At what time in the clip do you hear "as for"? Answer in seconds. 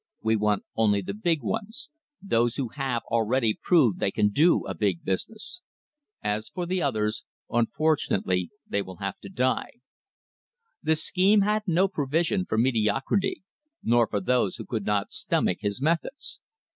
6.23-6.65